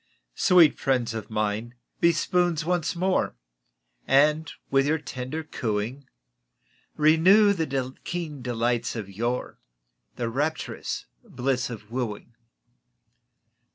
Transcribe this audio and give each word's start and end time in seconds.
Sweet 0.33 0.79
friends 0.79 1.13
of 1.13 1.29
mine, 1.29 1.75
be 1.99 2.11
spoons 2.11 2.65
once 2.65 2.95
more, 2.95 3.35
And 4.07 4.51
with 4.71 4.87
your 4.87 4.97
tender 4.97 5.43
cooing 5.43 6.07
Renew 6.95 7.53
the 7.53 7.93
keen 8.03 8.41
delights 8.41 8.95
of 8.95 9.07
yore 9.11 9.59
The 10.15 10.27
rapturous 10.27 11.05
bliss 11.23 11.69
of 11.69 11.91
wooing. 11.91 12.33